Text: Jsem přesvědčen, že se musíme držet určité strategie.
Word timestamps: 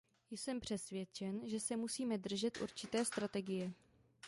Jsem 0.31 0.59
přesvědčen, 0.61 1.49
že 1.49 1.59
se 1.59 1.77
musíme 1.77 2.17
držet 2.17 2.57
určité 2.61 3.05
strategie. 3.05 3.73